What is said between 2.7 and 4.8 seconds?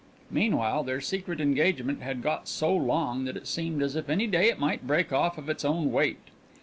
long that it seemed as if any day it